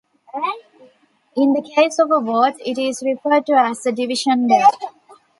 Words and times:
In 1.37 1.53
the 1.53 1.61
case 1.61 1.99
of 1.99 2.09
a 2.11 2.19
vote, 2.21 2.55
it 2.65 2.79
is 2.79 3.03
referred 3.05 3.45
to 3.45 3.53
as 3.53 3.83
the 3.83 3.91
division 3.91 4.47
bell. 4.47 4.71